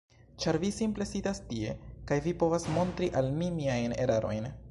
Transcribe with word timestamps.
Ĉar 0.43 0.57
vi 0.61 0.69
simple 0.77 1.05
sidas 1.09 1.41
tie, 1.51 1.75
kaj 2.11 2.17
vi 2.27 2.35
povas 2.45 2.67
montri 2.79 3.13
al 3.21 3.31
mi 3.39 3.51
miajn 3.61 3.97
erarojn. 4.07 4.53